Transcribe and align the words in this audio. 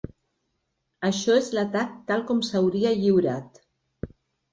Això 1.09 1.35
és 1.41 1.49
l'atac 1.55 1.91
tal 2.07 2.23
com 2.31 2.39
s'hauria 2.47 2.95
lliurat. 3.03 3.61